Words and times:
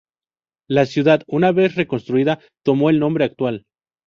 La 0.67 0.87
ciudad, 0.87 1.21
una 1.27 1.51
vez 1.51 1.75
reconstruida, 1.75 2.39
tomó 2.65 2.89
el 2.89 2.97
nombre 2.99 3.23
actual. 3.23 3.65